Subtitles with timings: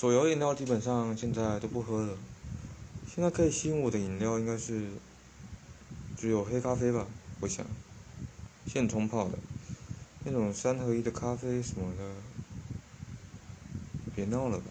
[0.00, 2.16] 手摇饮料基本上现在都不喝了，
[3.12, 4.86] 现在可以吸引我的饮料应该是
[6.16, 7.04] 只有黑咖啡吧，
[7.40, 7.66] 我想，
[8.64, 9.36] 现冲泡的，
[10.22, 12.14] 那种三合一的咖啡什么的。
[14.14, 14.66] 别闹了吧。